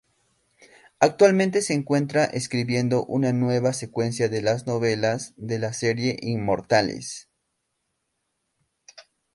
Actualmente 0.99 1.61
se 1.61 1.75
encuentra 1.75 2.23
escribiendo 2.25 3.05
una 3.05 3.33
nueva 3.33 3.71
secuencia 3.71 4.29
de 4.29 4.41
las 4.41 4.65
novelas 4.65 5.35
de 5.37 5.59
la 5.59 5.73
serie 5.73 6.17
Inmortales. 6.23 7.29